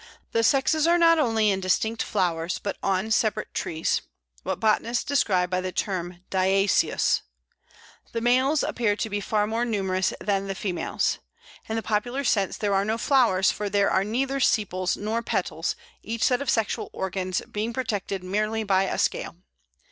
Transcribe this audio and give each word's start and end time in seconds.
The 0.31 0.41
sexes 0.41 0.87
are 0.87 0.97
not 0.97 1.19
only 1.19 1.51
in 1.51 1.59
distinct 1.59 2.01
flowers, 2.01 2.57
but 2.57 2.75
on 2.81 3.11
separate 3.11 3.53
trees 3.53 4.01
what 4.41 4.59
botanists 4.59 5.03
describe 5.03 5.51
by 5.51 5.61
the 5.61 5.71
term 5.71 6.23
di[oe]cious. 6.31 7.21
The 8.11 8.19
males 8.19 8.63
appear 8.63 8.95
to 8.95 9.09
be 9.11 9.21
far 9.21 9.45
more 9.45 9.63
numerous 9.63 10.11
than 10.19 10.47
the 10.47 10.55
females. 10.55 11.19
In 11.69 11.75
the 11.75 11.83
popular 11.83 12.23
sense 12.23 12.57
there 12.57 12.73
are 12.73 12.83
no 12.83 12.97
flowers, 12.97 13.51
for 13.51 13.69
there 13.69 13.91
are 13.91 14.03
neither 14.03 14.39
sepals 14.39 14.97
nor 14.97 15.21
petals, 15.21 15.75
each 16.01 16.23
set 16.23 16.41
of 16.41 16.49
sexual 16.49 16.89
organs 16.93 17.43
being 17.51 17.71
protected 17.71 18.23
merely 18.23 18.63
by 18.63 18.85
a 18.85 18.97
scale. 18.97 19.35